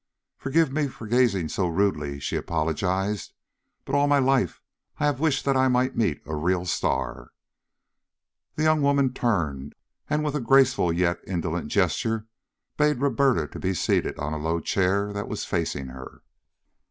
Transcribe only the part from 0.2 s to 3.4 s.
"Forgive me for gazing so rudely," she apologized,